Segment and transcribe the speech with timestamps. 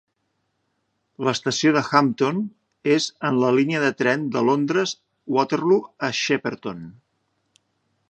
[1.27, 2.39] L'estació de Hampton
[2.95, 4.97] és en la línia de tren de Londres
[5.39, 6.87] Waterloo a Shepperton.